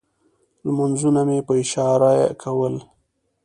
[0.65, 2.75] لمونځونه مې په اشارې کول.